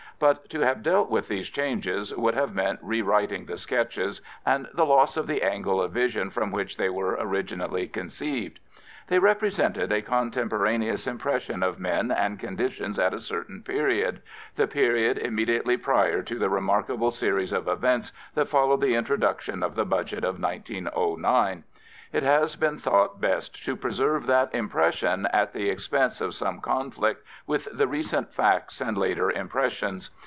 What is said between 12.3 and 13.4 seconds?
conditions at a